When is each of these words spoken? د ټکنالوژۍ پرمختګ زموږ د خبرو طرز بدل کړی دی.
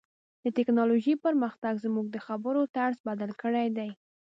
د 0.43 0.45
ټکنالوژۍ 0.57 1.13
پرمختګ 1.25 1.73
زموږ 1.85 2.05
د 2.11 2.17
خبرو 2.27 2.61
طرز 2.75 2.97
بدل 3.07 3.31
کړی 3.41 3.67
دی. 3.77 3.89